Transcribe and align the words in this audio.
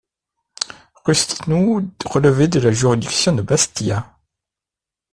Rustinu 1.05 1.87
relevait 2.05 2.47
de 2.47 2.59
la 2.59 2.71
juridiction 2.71 3.35
de 3.35 3.43
Bastia. 3.43 4.17